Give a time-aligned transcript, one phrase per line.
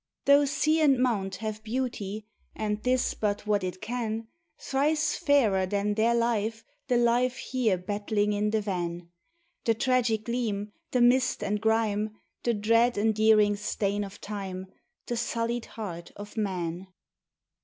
[0.25, 5.93] Though sea and mount have beauty, and this but what it can, Thrice fairer than
[5.93, 9.11] their life the life here battling in the van,
[9.65, 14.65] The tragic gleam, the mist and grime, The dread endearing stain of time,
[15.05, 16.87] The sullied heart of man.